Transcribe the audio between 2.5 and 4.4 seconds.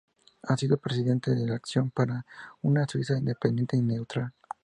una Suiza independiente y neutral.